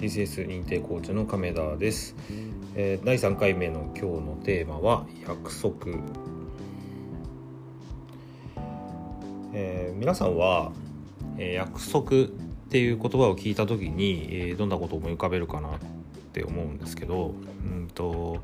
[0.00, 2.16] DCS 認定コーチの亀田です、
[2.74, 5.92] えー、第3回目の今日のテーマは約束、
[9.52, 10.72] えー、皆さんは、
[11.36, 12.26] えー、約束っ
[12.70, 15.78] ていう言葉を聞いた時に、えー、どんなことを思い浮かべるかなっ
[16.32, 18.40] て思うんですけどうんと、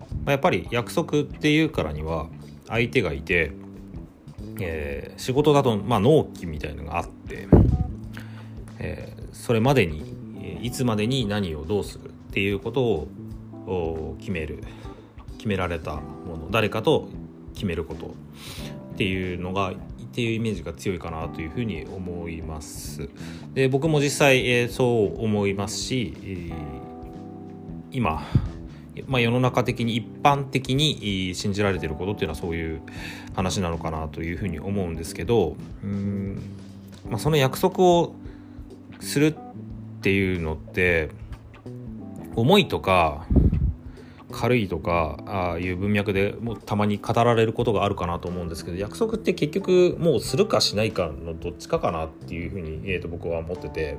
[0.00, 2.28] まあ、やっぱり約束っていうからには
[2.68, 3.52] 相手がいて、
[4.60, 7.48] えー、仕事だと、まあ、納期みたいのがあって、
[8.78, 10.19] えー、それまでに
[10.62, 12.82] いつまでに何をどうするっていうこと
[13.66, 14.62] を決める
[15.36, 17.08] 決められたもの誰かと
[17.54, 18.14] 決めること
[18.94, 23.08] っていうのがっていうイメージが強いかなというふうに思います。
[23.54, 26.52] で僕も実際、えー、そう思いますし、えー、
[27.92, 28.26] 今、
[29.06, 32.82] まあ、世の中的に一般的に信じられてることっていうのはそういう
[33.34, 36.42] 話なのかなというふうに思うんですけどうん、
[37.08, 38.14] まあ、その約束を
[38.98, 39.34] するっ
[40.00, 41.10] ていうのって
[42.36, 43.26] 重いとか
[44.30, 53.98] 軽いとかああいう文脈でもうたまに語られることがあるかなと思うんですけど約束って結局もうするかしないかのどっちかかなっていうふうに、えー、と僕は思ってて、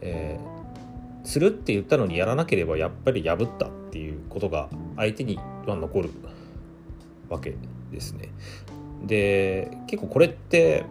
[0.00, 6.10] えー、するって言ったのにやらなければやっぱり破ったっていうことが相手には残る
[7.28, 7.54] わけ
[7.92, 8.30] ですね。
[9.04, 10.84] で結構これって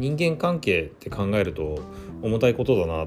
[0.00, 1.78] 人間関係って考えると
[2.22, 3.06] 重たいことだな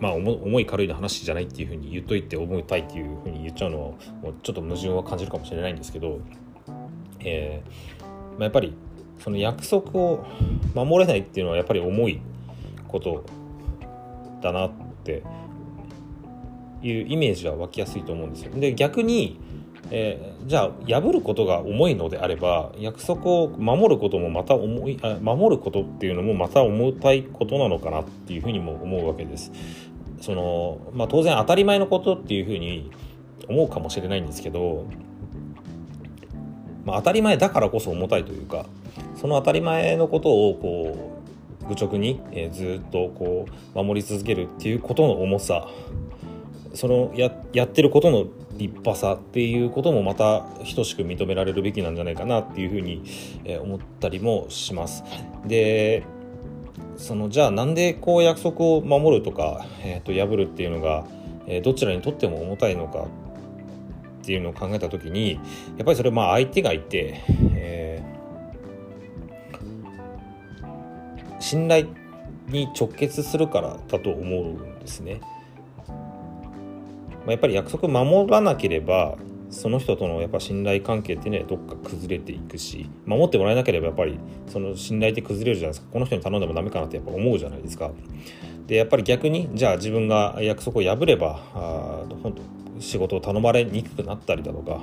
[0.00, 3.88] まあ重い軽いの話じゃないっていうふうに言っといて重たいっていうふうに言っちゃうのは
[4.22, 6.20] もうちょっと矛盾は感じるかもしれないんですけど、
[7.20, 8.74] えーまあ、やっぱり
[9.22, 10.24] その約束を
[10.74, 12.20] 守れないっていうのはやっぱり重い
[12.86, 13.26] こと
[14.40, 14.72] だなっ
[15.04, 15.22] て
[16.82, 18.52] いうイメージは湧きやすいと思うんですよ。
[18.54, 19.38] で逆に
[19.90, 29.50] えー、じゃあ破ることが重いのであれば約束を守ることもまた重いあ守ることっていうのもまた重たいことなのかなっていうふうにも思うわけです。
[30.20, 32.90] そのまあ、当然当たり前のことっていうふうに
[33.48, 34.84] 思うかもしれないんですけど、
[36.84, 38.66] まあ、当たり前だからこそ重たいというか
[39.14, 41.14] その当たり前のことをこ
[41.62, 45.68] う愚直に、えー、ずっとこう守り続けるっていうことの重さ
[46.74, 48.26] そのややってることの
[48.58, 50.40] 立派さっていうこともまた
[50.74, 53.02] 等しく認められるべきなんじゃないかなっていうふうに
[53.62, 55.04] 思ったりもします。
[55.46, 56.02] で
[56.96, 61.06] そのじゃあなんでこう約束を守るとか、えー、と破るっていうのが、
[61.46, 63.06] え、どちらにとっても重たいのか
[64.22, 65.40] っていうのを考えた時にや
[65.82, 67.22] っぱりそれまあ相手がいて、
[67.54, 71.86] えー、信頼
[72.48, 75.20] に直結するからだと思うんですね。
[77.28, 79.18] まあ、やっぱり約束守らなければ
[79.50, 87.90] その人とのやっぱ信頼関係っていうのはどっか崩れていくし守ってもらえなければやっぱりその信頼って崩れるじゃないですかこの人に頼んでもダメかなってやっぱ思うじゃないですか。
[88.66, 92.34] でやっぱり逆にじゃあ自分が約束を破ればあ本
[92.76, 94.80] 当仕事を頼まれにくくなったりだとか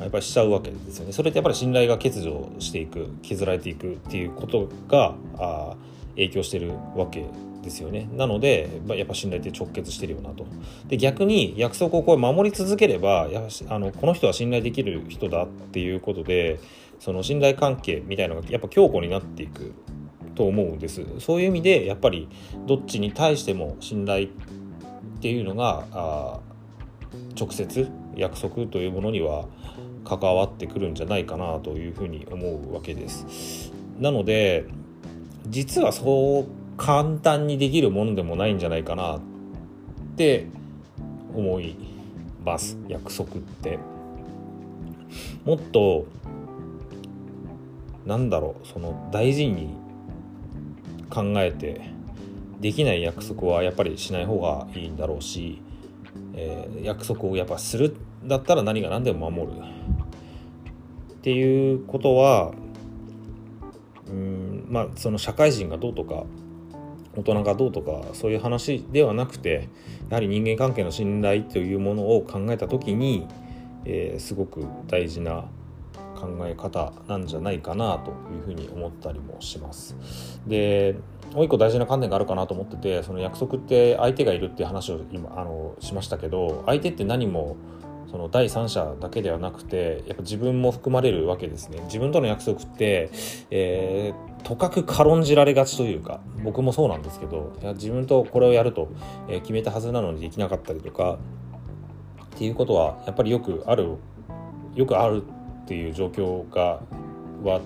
[0.00, 1.12] やっぱりしちゃうわけですよね。
[1.12, 5.76] それってやっぱり信頼が欠如していく削られていくっていうことがあ
[6.16, 7.24] 影響してるわけ
[7.62, 8.08] ですよね。
[8.16, 10.46] なのでやっぱ信頼って直結してるよなと。
[10.88, 16.60] で逆に約束をこう守り続ければやあのこの人は信頼できる人だっていうことで
[16.98, 19.74] その信頼関係みたいなのがやっぱ強固になっていく
[20.34, 21.04] と思うんです。
[21.18, 22.28] そういう意味でやっぱり
[22.66, 24.28] どっちに対しても信頼っ
[25.20, 26.40] ていうのがあ
[27.38, 29.46] 直接約束というものには
[30.04, 33.72] 関わってくるんじゃないかなというふうに思うわけです。
[33.98, 34.64] なので
[35.46, 39.20] 実はそう簡単にできるものでもないんじゃないかなっ
[40.16, 40.46] て
[41.34, 41.76] 思い
[42.42, 42.78] ます。
[42.88, 43.78] 約束って。
[45.44, 46.06] もっと
[48.06, 49.76] なんだろうその大事に
[51.10, 51.82] 考えて
[52.60, 55.60] できない約束はやっぱりしない方がいいんだろうし、
[56.34, 59.58] えー、約束をやっぱするだったら何が何でも守る
[61.12, 62.52] っていうことは
[64.08, 66.24] うんまあその社会人がどうとか
[67.16, 69.68] 大人がどうとかそういう話ではなくて
[70.08, 73.26] やはり人間関係の信頼というものを考えた時に、
[73.84, 75.44] えー、すごく大事な
[76.20, 79.96] 考え方なんじゃないかなというふうに思ったりもします。
[80.46, 80.96] で
[81.32, 87.56] もう一個大事な観点があるかなと思っててその約束って相手がいるっていう話を今あのしましたけど相手って何も
[88.10, 91.80] その第三者だけではなくてやっぱ自分も含まれるわけですね。
[91.84, 93.10] 自分との約束って、
[93.50, 98.88] えー、とかく軽んじられがちというか僕もそうなんですけどいや自分とこれをやると、
[99.28, 101.18] え、決めたはずなのにできなかったりとか
[102.34, 103.96] っていうことはやっぱりよくある
[104.74, 105.22] よくある
[105.62, 106.80] っていう状況が
[107.44, 107.60] は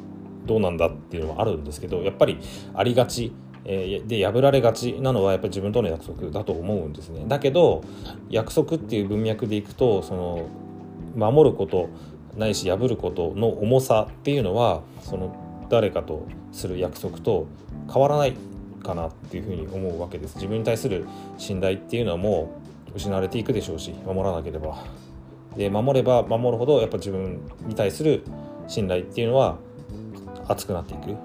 [0.44, 2.38] どうなんだっていうのはあるんですけどやっぱり
[2.75, 3.32] ありがち
[3.65, 7.25] えー、で破られがちなのはやっぱり自分との約束だと思うんですね。
[7.27, 7.83] だけど
[8.29, 10.47] 約束っていう文脈でいくとその
[11.17, 11.89] 守ること
[12.37, 17.47] ないし破ることの重さっていうのはその誰かとする約束と
[17.93, 18.37] 変わらない
[18.83, 20.37] かなっていうふうに思うわけです。
[20.37, 21.07] 自分に対する
[21.39, 22.53] 信頼っていうのはも
[22.93, 24.85] う失われていくでしょうし守らなければ。
[25.57, 28.25] で守れば守るほどやっぱ自分に対する
[28.67, 29.59] 信頼っていうのは
[30.49, 31.17] 厚くなっていく。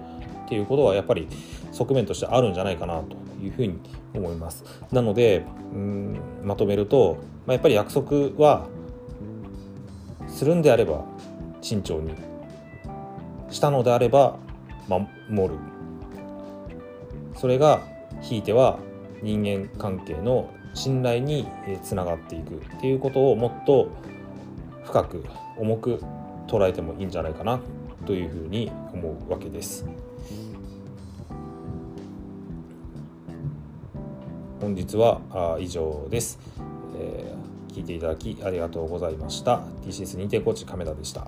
[0.50, 1.28] っていうことはやっぱり
[1.72, 3.80] 側面としてあるんじゃないかなというふうに
[4.16, 8.68] 思いますなのでうんまとめると、まあ、やっぱり約束は
[10.28, 11.06] するんであれば
[11.62, 12.16] 慎重に
[13.51, 14.40] したのであれば
[14.88, 15.60] 守る
[17.36, 17.84] それが
[18.22, 18.80] ひいては
[19.22, 21.48] 人間関係の信頼に
[21.84, 23.92] つながっていくっていうことをもっと
[24.84, 25.24] 深く
[25.60, 26.02] 重く
[26.48, 27.60] 捉えてもいいんじゃないかな
[28.07, 29.86] というふうに思うわけです。
[34.60, 36.38] 本日は以上です、
[36.98, 39.62] えー、聞いていただきありがとうございました。
[39.86, 41.28] TCS 認定コーチ亀田でした。